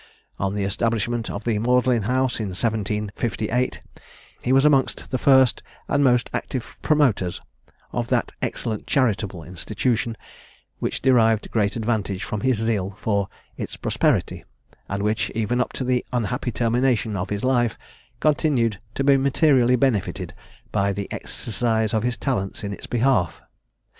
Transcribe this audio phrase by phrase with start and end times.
[0.39, 3.81] On the establishment of the Magdalen House in 1758,
[4.41, 7.39] he was amongst the first and most active promoters
[7.93, 10.17] of that excellent charitable institution,
[10.79, 13.27] which derived great advantage from his zeal for
[13.57, 14.43] its prosperity,
[14.89, 17.77] and which, even up to the unhappy termination of his life,
[18.19, 20.33] continued to be materially benefited
[20.71, 23.39] by the exercise of his talents in its behalf.